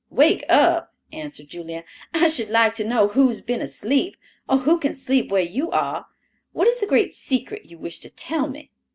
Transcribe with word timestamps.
"Wake 0.09 0.43
up!" 0.49 0.95
answered 1.11 1.47
Julia. 1.47 1.83
"I 2.11 2.27
should 2.27 2.49
like 2.49 2.73
to 2.73 2.83
know 2.83 3.09
who's 3.09 3.39
been 3.39 3.61
asleep, 3.61 4.17
or 4.49 4.57
who 4.57 4.79
can 4.79 4.95
sleep 4.95 5.29
where 5.29 5.43
you 5.43 5.69
are? 5.69 6.07
What 6.53 6.67
is 6.67 6.79
the 6.79 6.87
great 6.87 7.13
secret 7.13 7.67
you 7.67 7.77
wish 7.77 7.99
to 7.99 8.09
tell 8.09 8.47
me?" 8.47 8.71